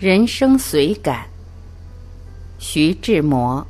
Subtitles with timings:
[0.00, 1.26] 人生随感，
[2.58, 3.62] 徐志摩。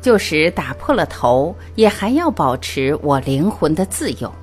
[0.00, 4.34] 就是打破了头，也还要保持我灵魂的自由。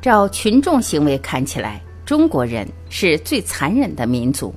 [0.00, 1.78] 照群众行为看起来，
[2.10, 4.52] 中国人是最残忍的民族；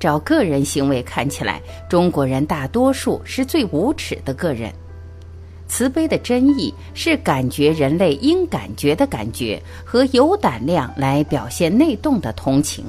[0.00, 4.72] 照个人行为看起来，中国人大多数是最无耻的个人。
[5.68, 12.86] 慈悲的真意是感觉人类应感觉的感觉和有胆量来表现内动的同情。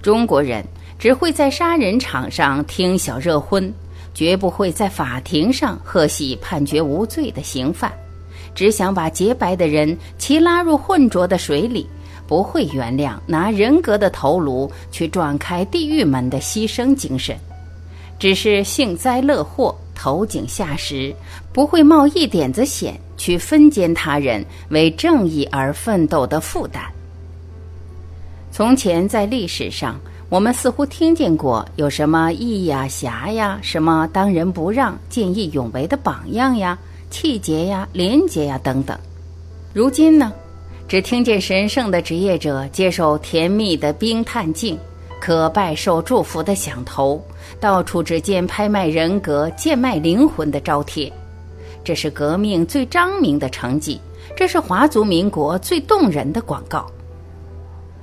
[0.00, 0.64] 中国人
[0.96, 3.74] 只会在杀人场上听小热昏。
[4.14, 7.92] 绝不会在法庭上贺喜判决无罪的刑犯，
[8.54, 11.84] 只想把洁白的人齐拉入浑浊的水里，
[12.26, 17.36] 不会原谅拿人格的头颅去撞开地狱门的牺牲精神，
[18.18, 21.14] 只是幸灾乐祸、投井下石，
[21.52, 26.82] 不会冒一点子险去分奸他人为正义而奋斗的负担。
[28.50, 29.98] 从前在历史上。
[30.30, 36.76] 我们似乎听见过有什么义呀、侠呀，什么当仁不让、见义勇为的榜样呀、
[37.08, 38.98] 气节呀、廉洁呀等等。
[39.72, 40.32] 如今呢，
[40.86, 44.78] 只听见神圣的职业者接受甜蜜的冰炭镜，
[45.20, 47.22] 可拜受祝福的响头，
[47.58, 51.10] 到处只见拍卖人格、贱卖灵魂的招贴。
[51.82, 54.00] 这是革命最张明的成绩，
[54.36, 56.86] 这是华族民国最动人的广告。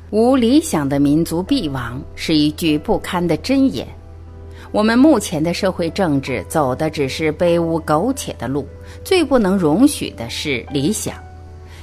[0.10, 3.88] 无理想的民族必亡，是一句不堪的箴言。
[4.72, 8.68] 我们目前的社会政治走的只是卑污苟且的路，
[9.04, 11.16] 最不能容许的是理想，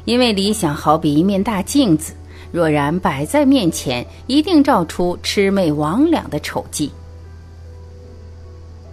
[0.09, 2.15] 因为理想好比一面大镜子，
[2.51, 6.91] 若然摆在面前，一定照出魑魅魍魉的丑迹。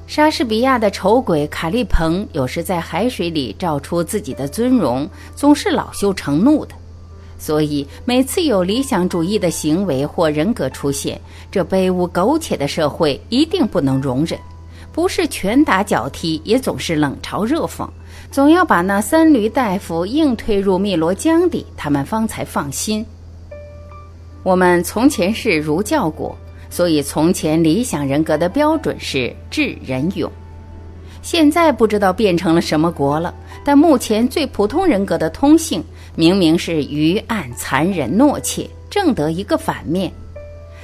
[0.08, 6.76] 莎士比亚的丑鬼卡利彭有时在海水里照出自己的尊容，总是恼羞成怒的。
[7.40, 11.18] 所以，每次有理想主义的行为或人格出现，
[11.50, 14.38] 这卑污苟且的社会一定不能容忍。
[14.96, 17.86] 不是拳打脚踢，也总是冷嘲热讽，
[18.32, 23.06] 总要把那三驴大夫硬推入汨罗江底，他们方才放心。
[24.42, 26.34] 我们从前是儒教国，
[26.70, 30.32] 所以从前理想人格的标准是智仁勇。
[31.22, 33.36] 现在不知道变成了什么国了，
[33.66, 35.84] 但目前最普通人格的通性。
[36.16, 40.10] 明明是愚暗、残忍、懦怯，正得一个反面。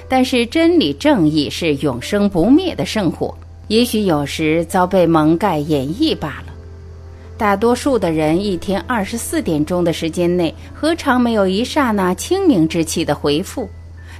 [0.10, 3.34] 但是真理正义是永生不灭的圣火，
[3.72, 6.54] 也许有时遭被蒙盖掩抑罢了。
[7.38, 13.70] 大多数的人一天二十四点钟的时间内，何尝没有一刹那清明之气的回复？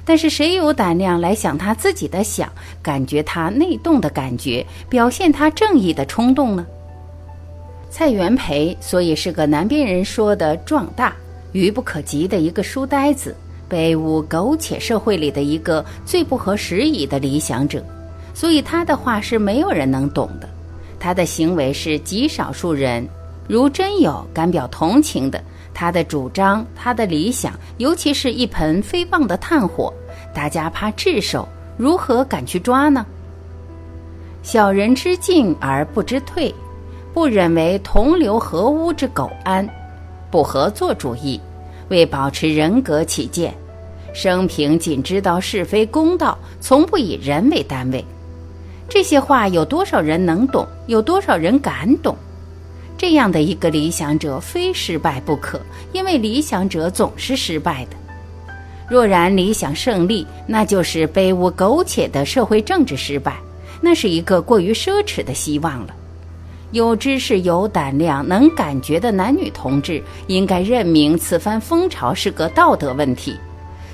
[0.06, 6.64] 但是谁有胆量来想他自己的想，感觉他内动的感觉，表现他正义的冲动呢？
[7.90, 11.14] 蔡元培，所以是个南边人说的壮大、
[11.52, 13.36] 愚不可及的一个书呆子，
[13.68, 17.84] 卑污苟且社会里的一个最不合时宜的理想者，
[18.34, 20.48] 所以他的话是没有人能懂的，
[20.98, 23.06] 他的行为是极少数人
[23.48, 25.42] 如真有敢表同情的，
[25.74, 29.92] 他的主张、他的理想，尤其是一盆飞旺的炭火，
[30.34, 33.04] 大家怕炙手，如何敢去抓呢？
[34.42, 36.54] 小人之进而不知退。
[37.14, 39.68] 不忍为同流合污之苟安，
[40.30, 41.38] 不合作主义，
[41.90, 43.52] 为保持人格起见，
[44.14, 48.02] 生平仅知道是非公道，从不以人为单位。
[48.92, 50.68] 这些话有多少人能懂？
[50.86, 52.14] 有多少人敢懂？
[52.98, 55.58] 这样的一个理想者，非失败不可，
[55.94, 57.96] 因为理想者总是失败的。
[58.90, 63.38] 若然理想胜利，那就是卑污苟且的社会政治失败，
[63.80, 65.94] 那是一个过于奢侈的希望了。
[66.72, 73.34] 有知识、有胆量、能感觉的男女同志，应该认明此番风潮是个道德问题。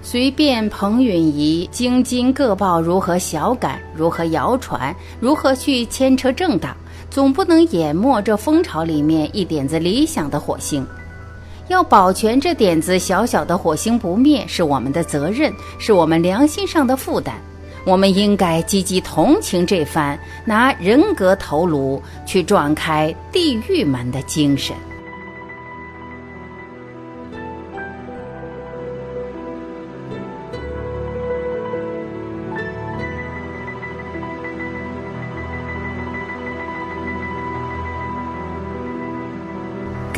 [0.01, 6.75] 随便彭允仪、京津各报如何小改、如何谣传、如何去牵扯政党，
[7.11, 10.87] 总不能淹没这风潮里面一点子理想的火星。
[11.69, 17.35] 要保全这点子小小的火星不灭，是我们的责任，是我们良心上的负担。
[17.85, 24.75] 我们应该积极同情这番拿人格头颅去撞开地狱门的精神。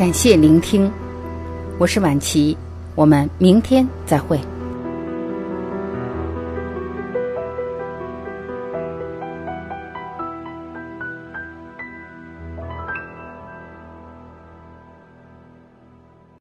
[0.01, 0.91] 感谢聆听，
[1.77, 2.57] 我是晚琪，
[2.95, 4.39] 我们明天再会。